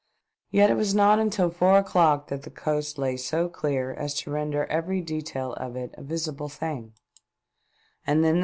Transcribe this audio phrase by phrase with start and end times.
[0.49, 4.31] Yet it was not until four o'clock that the coast lay so clear as to
[4.31, 6.93] render every detail of it a visible thing,
[8.07, 8.39] and then the 462 THE DEATH SHIP.